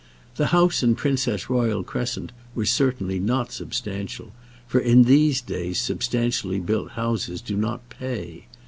[0.37, 4.31] The house in Princess Royal Crescent was certainly not substantial,
[4.65, 8.47] for in these days substantially built houses do not pay.